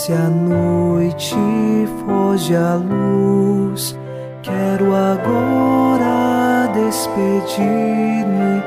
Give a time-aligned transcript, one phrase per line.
[0.00, 1.36] Desce a noite,
[2.06, 3.94] foge a luz.
[4.42, 8.62] Quero agora despedir-me.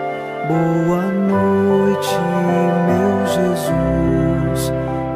[0.48, 2.20] Boa noite,
[2.86, 4.72] meu Jesus.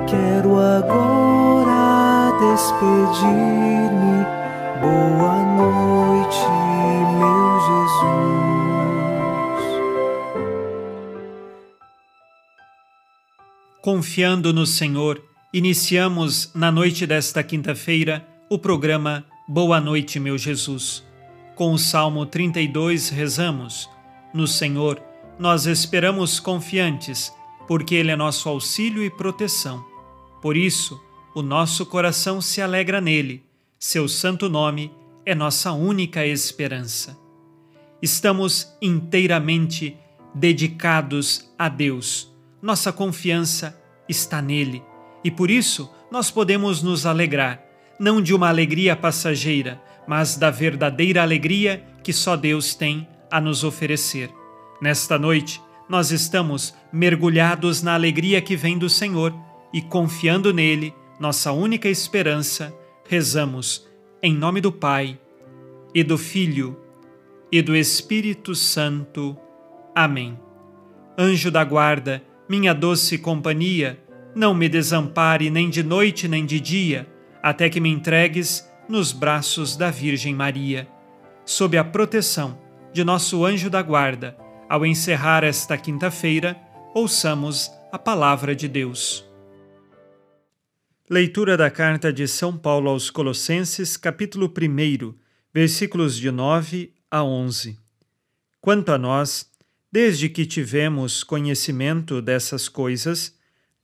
[0.07, 4.25] Quero agora despedir-me.
[4.81, 6.49] Boa noite,
[7.19, 8.17] meu Jesus.
[13.83, 21.05] Confiando no Senhor, iniciamos na noite desta quinta-feira o programa Boa Noite, meu Jesus.
[21.55, 23.89] Com o Salmo 32 rezamos:
[24.33, 25.01] No Senhor
[25.39, 27.33] nós esperamos confiantes,
[27.67, 29.85] porque Ele é nosso auxílio e proteção.
[30.41, 31.01] Por isso,
[31.33, 33.43] o nosso coração se alegra nele,
[33.79, 34.91] seu santo nome
[35.25, 37.17] é nossa única esperança.
[38.01, 39.97] Estamos inteiramente
[40.33, 44.83] dedicados a Deus, nossa confiança está nele
[45.23, 47.61] e por isso nós podemos nos alegrar,
[47.99, 53.63] não de uma alegria passageira, mas da verdadeira alegria que só Deus tem a nos
[53.63, 54.29] oferecer.
[54.81, 59.33] Nesta noite, nós estamos mergulhados na alegria que vem do Senhor
[59.73, 62.73] e confiando nele, nossa única esperança,
[63.07, 63.87] rezamos
[64.21, 65.19] em nome do Pai
[65.93, 66.77] e do Filho
[67.51, 69.37] e do Espírito Santo.
[69.95, 70.37] Amém.
[71.17, 73.99] Anjo da guarda, minha doce companhia,
[74.37, 77.07] não me desampare nem de noite nem de dia,
[77.41, 80.87] até que me entregues nos braços da Virgem Maria.
[81.43, 82.61] Sob a proteção
[82.93, 84.37] de nosso anjo da guarda,
[84.69, 86.55] ao encerrar esta quinta-feira,
[86.93, 89.25] ouçamos a palavra de Deus.
[91.09, 95.15] Leitura da carta de São Paulo aos Colossenses, capítulo 1,
[95.51, 97.79] versículos de 9 a 11.
[98.61, 99.49] Quanto a nós,
[99.91, 103.36] desde que tivemos conhecimento dessas coisas,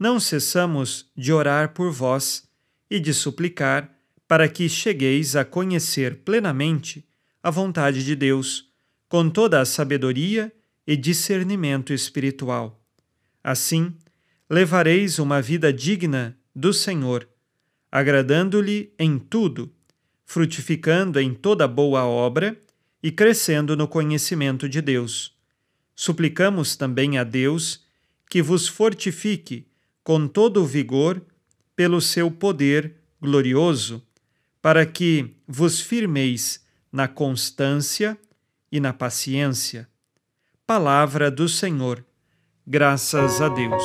[0.03, 2.43] não cessamos de orar por vós
[2.89, 3.89] e de suplicar
[4.27, 7.07] para que chegueis a conhecer plenamente
[7.41, 8.69] a vontade de Deus,
[9.07, 10.51] com toda a sabedoria
[10.85, 12.83] e discernimento espiritual.
[13.41, 13.95] Assim,
[14.49, 17.25] levareis uma vida digna do Senhor,
[17.89, 19.73] agradando-lhe em tudo,
[20.25, 22.59] frutificando em toda boa obra
[23.01, 25.33] e crescendo no conhecimento de Deus.
[25.95, 27.85] Suplicamos também a Deus
[28.29, 29.71] que vos fortifique
[30.03, 31.21] com todo o vigor
[31.75, 34.05] pelo seu poder glorioso,
[34.61, 38.17] para que vos firmeis na constância
[38.71, 39.87] e na paciência.
[40.67, 42.05] Palavra do Senhor.
[42.65, 43.83] Graças a Deus.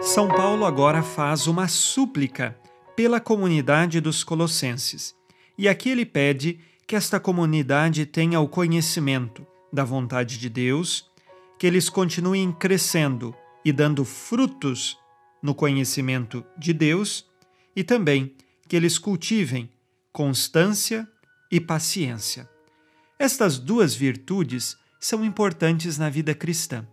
[0.00, 2.56] São Paulo agora faz uma súplica
[2.94, 5.14] pela comunidade dos Colossenses.
[5.56, 11.10] E aqui ele pede que esta comunidade tenha o conhecimento da vontade de Deus
[11.58, 14.96] que eles continuem crescendo e dando frutos
[15.42, 17.26] no conhecimento de Deus
[17.74, 18.34] e também
[18.68, 19.70] que eles cultivem
[20.12, 21.08] constância
[21.50, 22.48] e paciência.
[23.18, 26.86] Estas duas virtudes são importantes na vida cristã.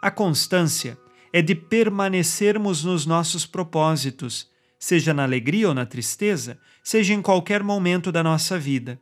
[0.00, 0.98] A constância
[1.32, 4.48] é de permanecermos nos nossos propósitos,
[4.78, 9.00] seja na alegria ou na tristeza, seja em qualquer momento da nossa vida.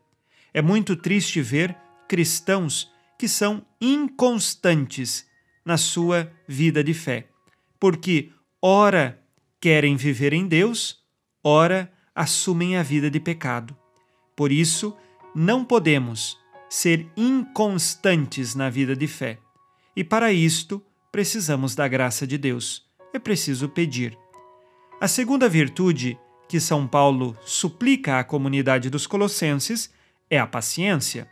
[0.53, 1.77] É muito triste ver
[2.09, 5.27] cristãos que são inconstantes
[5.65, 7.29] na sua vida de fé,
[7.79, 8.31] porque
[8.63, 9.21] ora
[9.61, 11.03] querem viver em Deus,
[11.43, 13.77] ora assumem a vida de pecado.
[14.37, 14.97] Por isso,
[15.35, 16.39] não podemos
[16.71, 19.39] ser inconstantes na vida de fé.
[19.97, 22.87] E para isto, precisamos da graça de Deus.
[23.13, 24.17] É preciso pedir.
[25.01, 26.19] A segunda virtude
[26.49, 29.93] que São Paulo suplica à comunidade dos Colossenses
[30.31, 31.29] é a paciência.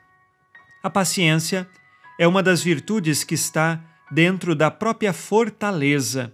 [0.87, 1.69] A paciência
[2.17, 6.33] é uma das virtudes que está dentro da própria fortaleza.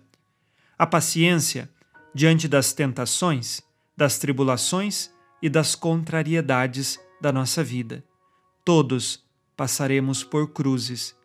[0.79, 1.71] A paciência
[2.15, 3.63] diante das tentações,
[3.97, 5.11] das tribulações
[5.41, 8.05] e das contrariedades da nossa vida.
[8.63, 9.25] Todos
[9.57, 11.17] passaremos por cruzes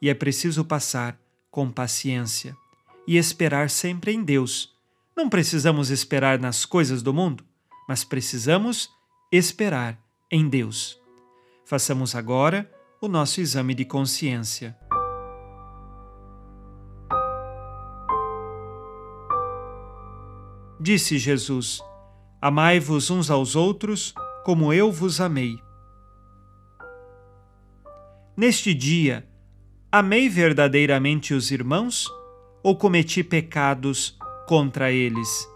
[0.00, 1.18] e é preciso passar
[1.50, 2.56] com paciência
[3.04, 4.72] e esperar sempre em Deus.
[5.16, 7.44] Não precisamos esperar nas coisas do mundo,
[7.88, 8.88] mas precisamos
[9.32, 9.98] esperar
[10.30, 11.00] em Deus.
[11.64, 14.76] Façamos agora o nosso exame de consciência.
[20.80, 21.80] Disse Jesus:
[22.40, 24.14] Amai-vos uns aos outros
[24.44, 25.58] como eu vos amei.
[28.36, 29.26] Neste dia,
[29.90, 32.06] amei verdadeiramente os irmãos
[32.62, 34.16] ou cometi pecados
[34.46, 35.55] contra eles?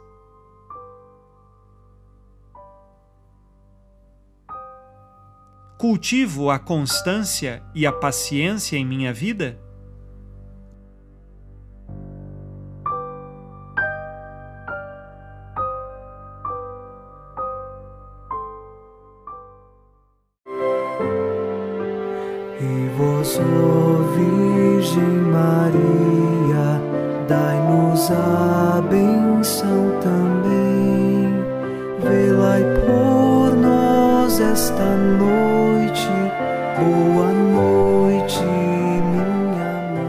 [5.81, 9.59] cultivo a constância e a paciência em minha vida?
[22.61, 23.39] E vós,
[24.15, 25.03] Virgem
[25.33, 26.79] Maria,
[27.27, 31.43] dai-nos a benção também,
[32.03, 35.50] velai por nós esta noite
[36.81, 39.25] boa noite, minha
[39.93, 40.01] mãe.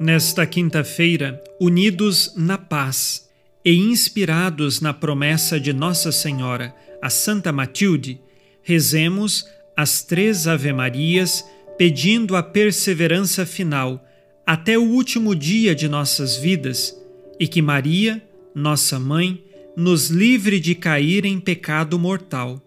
[0.00, 3.28] Nesta quinta-feira, unidos na paz
[3.64, 8.20] e inspirados na promessa de Nossa Senhora, a Santa Matilde,
[8.62, 9.46] rezemos
[9.76, 11.44] as três Ave-Marias
[11.76, 14.02] pedindo a perseverança final
[14.46, 16.96] até o último dia de nossas vidas
[17.38, 18.22] e que Maria,
[18.54, 19.44] nossa mãe,
[19.76, 22.62] nos livre de cair em pecado mortal.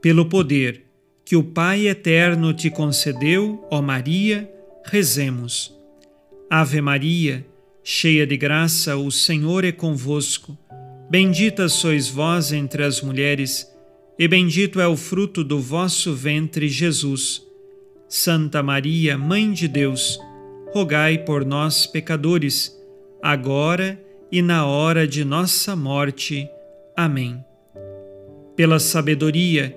[0.00, 0.83] Pelo poder
[1.34, 4.48] que o Pai eterno te concedeu, ó Maria,
[4.84, 5.76] rezemos.
[6.48, 7.44] Ave Maria,
[7.82, 10.56] cheia de graça, o Senhor é convosco.
[11.10, 13.68] Bendita sois vós entre as mulheres
[14.16, 17.42] e bendito é o fruto do vosso ventre, Jesus.
[18.08, 20.20] Santa Maria, Mãe de Deus,
[20.72, 22.80] rogai por nós, pecadores,
[23.20, 26.48] agora e na hora de nossa morte.
[26.96, 27.44] Amém.
[28.54, 29.76] Pela sabedoria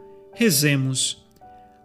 [0.33, 1.23] rezemos.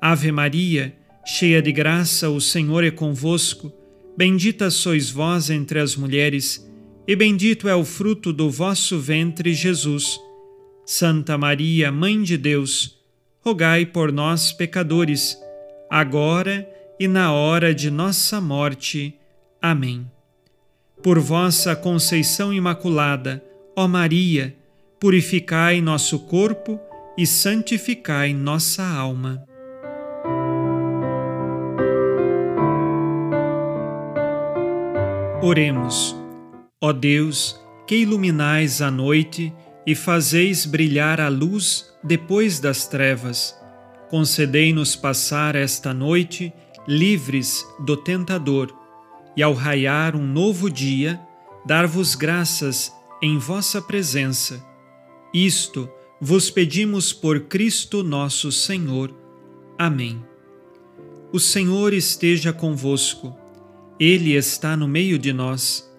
[0.01, 0.95] Ave Maria,
[1.25, 3.73] cheia de graça, o Senhor é convosco.
[4.17, 6.67] Bendita sois vós entre as mulheres,
[7.07, 10.19] e bendito é o fruto do vosso ventre, Jesus.
[10.85, 12.99] Santa Maria, Mãe de Deus,
[13.41, 15.37] rogai por nós, pecadores,
[15.91, 19.15] agora e na hora de nossa morte.
[19.61, 20.11] Amém.
[21.03, 23.43] Por vossa conceição imaculada,
[23.77, 24.57] ó Maria,
[24.99, 26.81] purificai nosso corpo
[27.17, 29.43] e santificai nossa alma.
[35.43, 36.17] Oremos.
[36.81, 39.53] Ó Deus, que iluminais a noite,
[39.87, 43.57] e fazeis brilhar a luz depois das trevas.
[44.11, 46.53] Concedei-nos passar esta noite
[46.87, 48.75] livres do tentador,
[49.37, 51.21] e ao raiar um novo dia,
[51.65, 52.93] dar-vos graças
[53.23, 54.65] em vossa presença.
[55.33, 55.89] Isto
[56.21, 59.15] vos pedimos por Cristo nosso Senhor.
[59.79, 60.25] Amém.
[61.33, 63.37] O Senhor esteja convosco,
[64.01, 65.91] Ele está no meio de nós.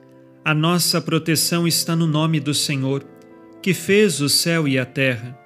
[0.43, 3.05] A nossa proteção está no nome do Senhor
[3.61, 5.37] que fez o céu e a terra.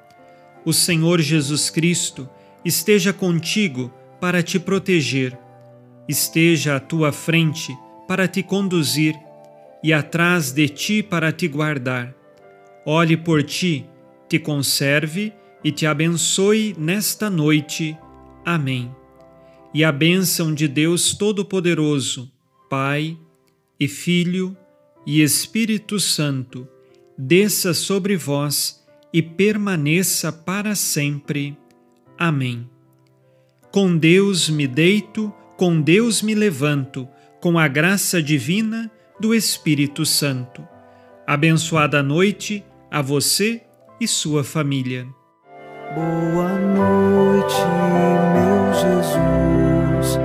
[0.63, 2.29] O Senhor Jesus Cristo
[2.63, 5.35] esteja contigo para te proteger,
[6.07, 7.75] esteja à tua frente
[8.07, 9.15] para te conduzir
[9.83, 12.13] e atrás de ti para te guardar.
[12.85, 13.89] Olhe por ti,
[14.31, 17.97] te conserve e te abençoe nesta noite.
[18.45, 18.89] Amém.
[19.73, 22.31] E a bênção de Deus Todo-Poderoso,
[22.69, 23.17] Pai
[23.77, 24.55] e Filho
[25.05, 26.65] e Espírito Santo,
[27.17, 31.57] desça sobre vós e permaneça para sempre.
[32.17, 32.69] Amém.
[33.69, 37.05] Com Deus me deito, com Deus me levanto,
[37.41, 40.65] com a graça divina do Espírito Santo.
[41.27, 43.61] Abençoada noite a você
[44.01, 45.07] e sua família.
[45.93, 47.61] Boa noite,
[48.33, 50.19] meu Jesus.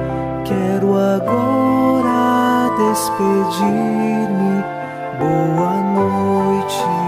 [0.47, 4.65] Quero agora despedir-me.
[5.19, 7.06] Boa noite.